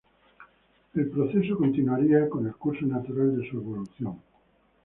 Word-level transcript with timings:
El 0.95 1.11
proceso 1.11 1.55
continuaría 1.55 2.27
con 2.27 2.47
el 2.47 2.55
curso 2.55 2.87
natural 2.87 3.37
de 3.39 3.47
su 3.47 3.57
evolución. 3.57 4.17